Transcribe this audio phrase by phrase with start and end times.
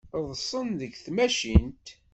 [0.21, 1.87] Ḍḍsen deg tmacint.